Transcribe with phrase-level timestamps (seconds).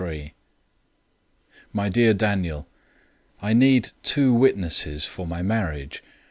[1.73, 2.65] My Dear Daniel,
[3.39, 6.03] I need two witnesses for my marriage.